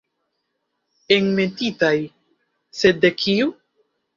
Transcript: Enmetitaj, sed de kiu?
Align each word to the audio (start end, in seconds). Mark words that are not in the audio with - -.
Enmetitaj, 1.17 1.93
sed 2.81 2.99
de 3.05 3.17
kiu? 3.21 3.57